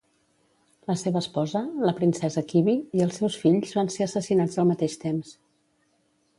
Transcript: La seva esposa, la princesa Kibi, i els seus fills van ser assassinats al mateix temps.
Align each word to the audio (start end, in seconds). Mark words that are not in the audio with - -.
La 0.91 0.95
seva 1.01 1.21
esposa, 1.23 1.61
la 1.89 1.93
princesa 1.99 2.43
Kibi, 2.53 2.75
i 3.01 3.05
els 3.07 3.21
seus 3.21 3.39
fills 3.45 3.77
van 3.81 3.95
ser 3.99 4.09
assassinats 4.09 4.61
al 4.65 4.71
mateix 4.75 5.01
temps. 5.09 5.39